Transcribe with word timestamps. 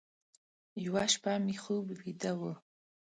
یوه 0.85 1.03
شپه 1.13 1.33
مې 1.45 1.55
خوب 1.63 1.85
ویده 2.01 2.31
و، 2.39 2.41